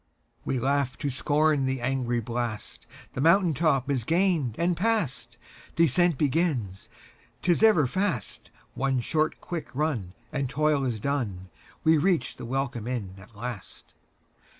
We 0.45 0.59
laugh 0.59 0.97
to 0.97 1.11
scorn 1.11 1.67
the 1.67 1.79
angry 1.79 2.19
blast, 2.21 2.87
The 3.13 3.21
mountain 3.21 3.53
top 3.53 3.87
is 3.87 4.03
gained 4.03 4.55
and 4.57 4.75
past. 4.75 5.37
Descent 5.75 6.17
begins, 6.17 6.89
't 7.43 7.51
is 7.51 7.61
ever 7.61 7.85
fast—One 7.85 8.99
short 9.01 9.39
quick 9.39 9.67
run, 9.75 10.13
and 10.31 10.49
toil 10.49 10.85
is 10.85 10.99
done, 10.99 11.51
We 11.83 11.99
reach 11.99 12.37
the 12.37 12.45
welcome 12.47 12.87
inn 12.87 13.13
at 13.19 13.35
last. 13.35 13.93